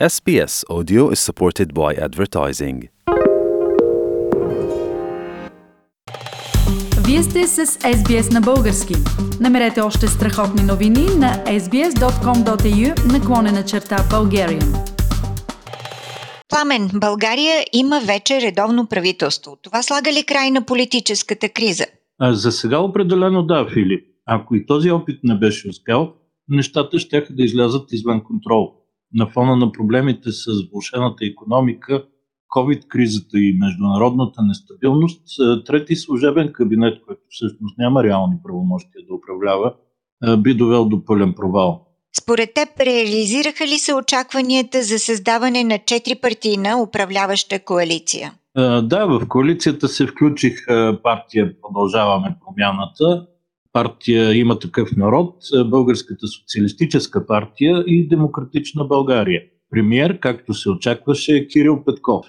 [0.00, 2.88] SBS Audio is supported by advertising.
[7.06, 8.94] Вие сте с SBS на български.
[9.40, 14.90] Намерете още страхотни новини на sbs.com.au наклонена черта Bulgarian.
[16.48, 19.56] Пламен, България има вече редовно правителство.
[19.62, 21.86] Това слага ли край на политическата криза?
[22.18, 24.06] А, за сега определено да, Филип.
[24.26, 26.12] Ако и този опит не беше успял,
[26.48, 28.83] нещата ще да излязат извън контрол.
[29.14, 32.04] На фона на проблемите с влушената економика,
[32.56, 35.22] COVID-кризата и международната нестабилност,
[35.66, 39.74] трети служебен кабинет, който всъщност няма реални правомощия да управлява,
[40.38, 41.86] би довел до пълен провал.
[42.22, 48.32] Според теб, реализираха ли се очакванията за създаване на четирипартийна управляваща коалиция?
[48.82, 50.66] Да, в коалицията се включих
[51.02, 53.26] партия Продължаваме промяната,
[53.74, 59.42] партия Има такъв народ, Българската социалистическа партия и Демократична България.
[59.70, 62.26] Премьер, както се очакваше, е Кирил Петков.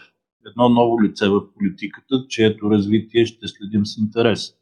[0.48, 4.54] Едно ново лице в политиката, чието развитие ще следим с интерес.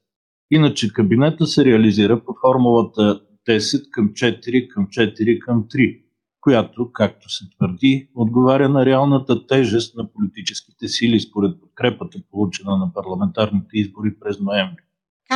[0.52, 6.02] Иначе кабинета се реализира по формулата 10 към 4 към 4 към 3,
[6.42, 12.94] която, както се твърди, отговаря на реалната тежест на политическите сили според подкрепата, получена на
[12.94, 14.84] парламентарните избори през ноември.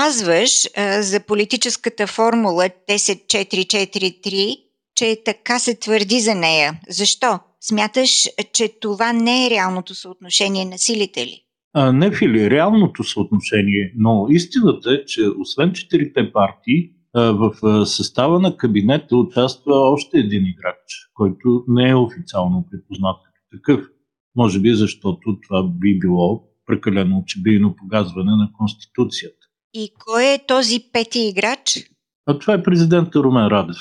[0.03, 4.56] Казваш а, за политическата формула 10-4-4-3,
[4.95, 6.80] че така се твърди за нея.
[6.89, 7.39] Защо?
[7.62, 8.12] Смяташ,
[8.54, 11.42] че това не е реалното съотношение на силите ли?
[11.73, 17.52] А, не, Фили, реалното съотношение, но истината е, че освен четирите партии, в
[17.86, 23.89] състава на кабинета участва още един играч, който не е официално припознат като такъв.
[24.36, 29.47] Може би защото това би било прекалено очебийно погазване на Конституцията.
[29.73, 31.90] И кой е този пети играч?
[32.26, 33.78] А това е президента Румен Радев.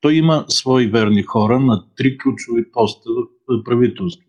[0.00, 3.10] Той има свои верни хора на три ключови поста
[3.48, 4.28] в правителството.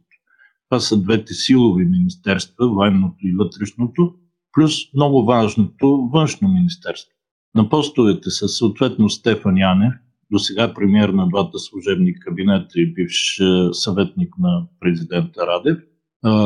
[0.70, 4.16] Това са двете силови министерства, военното и вътрешното,
[4.52, 7.16] плюс много важното външно министерство.
[7.56, 9.94] На постовете са съответно Стефан Янев,
[10.32, 15.78] до сега премьер на двата служебни кабинета и бивш съветник на президента Радев,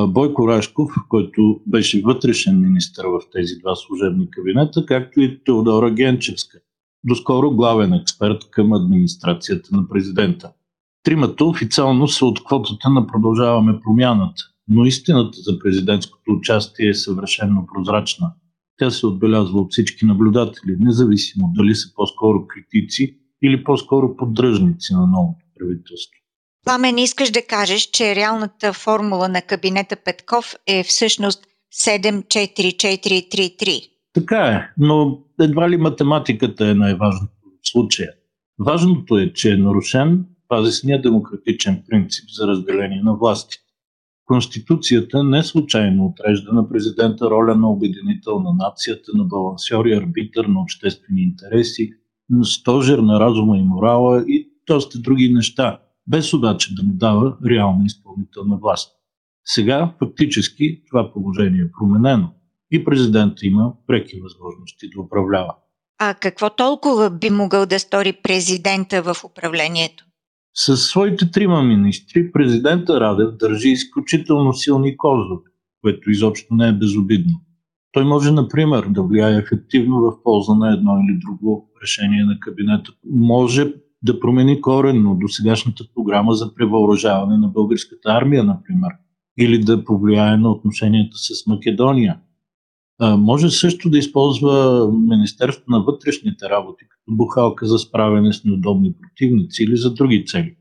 [0.08, 6.58] Бойко Рашков, който беше вътрешен министр в тези два служебни кабинета, както и Теодора Генчевска,
[7.04, 10.52] доскоро главен експерт към администрацията на президента.
[11.04, 17.68] Тримата официално са от квотата на Продължаваме промяната, но истината за президентското участие е съвършенно
[17.74, 18.34] прозрачна.
[18.78, 25.08] Тя се отбелязва от всички наблюдатели, независимо дали са по-скоро критици или по-скоро поддръжници на
[25.08, 26.23] новото правителство.
[26.66, 31.48] Пламен, искаш да кажеш, че реалната формула на кабинета Петков е всъщност
[31.86, 33.90] 7-4-4-3-3.
[34.14, 38.10] Така е, но едва ли математиката е най-важното в случая.
[38.60, 43.58] Важното е, че е нарушен базисния демократичен принцип за разделение на власти.
[44.26, 50.46] Конституцията не случайно отрежда на президента роля на обединител на нацията, на балансьор и арбитър
[50.46, 51.94] на обществени интереси,
[52.30, 57.38] на стожер на разума и морала и доста други неща, без обаче да му дава
[57.50, 58.92] реална изпълнителна власт.
[59.46, 62.30] Сега фактически това положение е променено
[62.72, 65.56] и президента има преки възможности да управлява.
[66.00, 70.06] А какво толкова би могъл да стори президента в управлението?
[70.54, 75.42] С своите трима министри президента Радев държи изключително силни козове,
[75.82, 77.42] което изобщо не е безобидно.
[77.92, 82.92] Той може, например, да влияе ефективно в полза на едно или друго решение на кабинета.
[83.12, 88.92] Може да промени коренно до сегашната програма за превъоръжаване на българската армия, например,
[89.40, 92.20] или да повлияе на отношенията с Македония.
[93.18, 99.64] Може също да използва Министерството на вътрешните работи като бухалка за справяне с неудобни противници
[99.64, 100.56] или за други цели.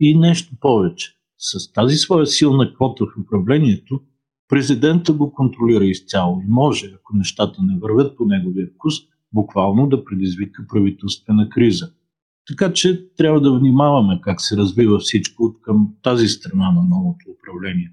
[0.00, 1.14] И нещо повече.
[1.38, 4.00] С тази своя силна квота в управлението,
[4.48, 8.94] президента го контролира изцяло и може, ако нещата не вървят по неговия вкус,
[9.32, 11.90] буквално да предизвика правителствена криза.
[12.48, 17.26] Така че трябва да внимаваме как се развива всичко от към тази страна на новото
[17.38, 17.92] управление.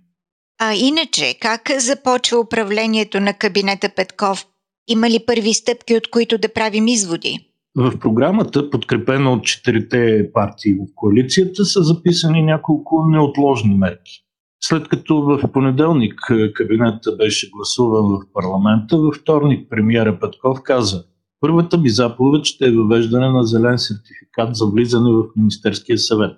[0.60, 4.46] А иначе, как започва управлението на кабинета Петков?
[4.88, 7.38] Има ли първи стъпки, от които да правим изводи?
[7.75, 14.25] В програмата, подкрепена от четирите партии в коалицията, са записани няколко неотложни мерки.
[14.63, 16.13] След като в понеделник
[16.54, 21.04] кабинета беше гласуван в парламента, във вторник премиера Петков каза
[21.45, 26.38] Първата ми заповед ще е въвеждане на зелен сертификат за влизане в Министерския съвет.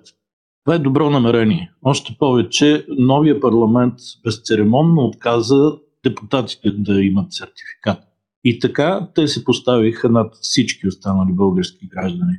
[0.64, 1.72] Това е добро намерение.
[1.82, 3.94] Още повече, новия парламент
[4.24, 5.72] безцеремонно отказа
[6.04, 7.98] депутатите да имат сертификат.
[8.44, 12.38] И така те се поставиха над всички останали български граждани.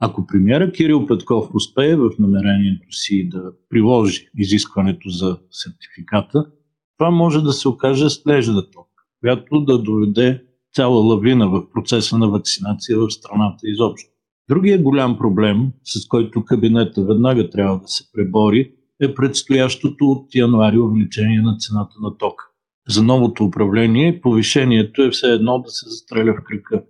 [0.00, 6.46] Ако премиера Кирил Петков успее в намерението си да приложи изискването за сертификата,
[6.98, 8.88] това може да се окаже слежда ток,
[9.20, 14.10] която да доведе цяла лавина в процеса на вакцинация в страната изобщо.
[14.48, 18.72] Другия голям проблем, с който кабинета веднага трябва да се пребори,
[19.02, 22.44] е предстоящото от януари увеличение на цената на тока.
[22.88, 26.84] За новото управление повишението е все едно да се застреля в кръка.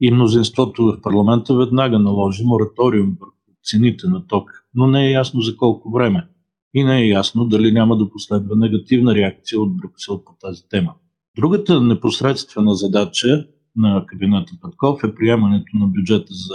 [0.00, 3.34] И мнозинството в парламента веднага наложи мораториум върху
[3.64, 6.28] цените на ток, но не е ясно за колко време.
[6.74, 10.94] И не е ясно дали няма да последва негативна реакция от Брюксел по тази тема.
[11.36, 13.46] Другата непосредствена задача
[13.76, 16.54] на кабинета Петков е приемането на бюджета за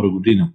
[0.00, 0.52] 2022 година.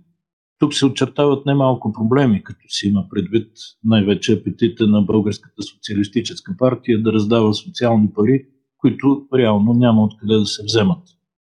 [0.59, 3.51] Тук се очертават немалко проблеми, като си има предвид
[3.83, 8.45] най-вече апетита на Българската социалистическа партия да раздава социални пари,
[8.77, 11.03] които реално няма откъде да се вземат.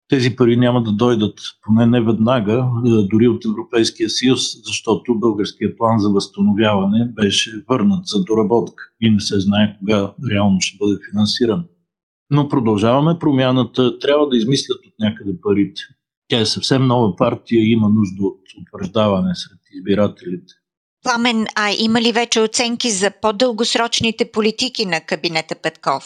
[0.09, 2.69] Тези пари няма да дойдат, поне не веднага,
[3.11, 9.19] дори от Европейския съюз, защото българският план за възстановяване беше върнат за доработка и не
[9.19, 11.65] се знае кога реално ще бъде финансиран.
[12.29, 15.81] Но продължаваме промяната, трябва да измислят от някъде парите.
[16.27, 20.53] Тя е съвсем нова партия и има нужда от утвърждаване сред избирателите.
[21.03, 26.03] Пламен, а има ли вече оценки за по-дългосрочните политики на кабинета Петков?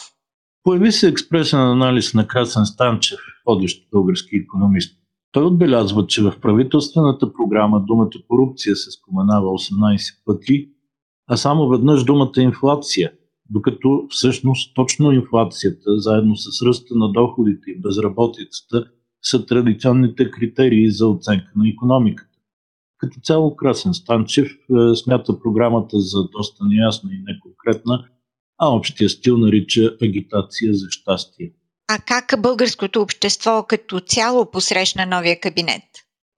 [0.64, 4.98] Появи се експресен анализ на Красен Станчев, водещ български економист.
[5.32, 10.68] Той отбелязва, че в правителствената програма думата корупция се споменава 18 пъти,
[11.26, 13.12] а само веднъж думата инфлация,
[13.50, 18.84] докато всъщност точно инфлацията, заедно с ръста на доходите и безработицата,
[19.22, 22.38] са традиционните критерии за оценка на економиката.
[22.98, 28.04] Като цяло Красен Станчев е, смята програмата за доста неясна и неконкретна,
[28.58, 31.52] а общия стил нарича агитация за щастие.
[31.88, 35.82] А как българското общество като цяло посрещна новия кабинет?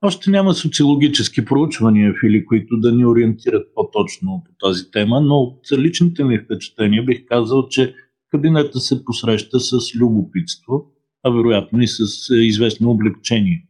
[0.02, 5.60] Още няма социологически проучвания, Фили, които да ни ориентират по-точно по тази тема, но от
[5.72, 7.94] личните ми впечатления бих казал, че
[8.30, 13.66] кабинета се посреща с любопитство, а вероятно и с е, известно облегчение.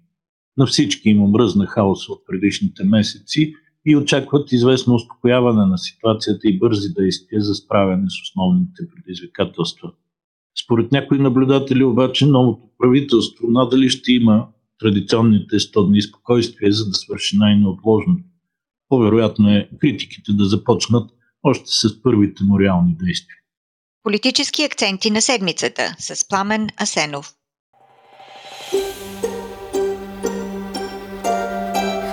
[0.57, 3.55] На всички им омръзна хаос от предишните месеци
[3.87, 9.93] и очакват известно успокояване на ситуацията и бързи действия за справяне с основните предизвикателства.
[10.65, 14.47] Според някои наблюдатели обаче новото правителство надали ще има
[14.81, 18.17] традиционните 100 дни спокойствие, за да свърши най-неотложно.
[18.89, 21.11] По-вероятно е критиките да започнат
[21.43, 23.37] още с първите му реални действия.
[24.03, 27.35] Политически акценти на седмицата с Пламен Асенов.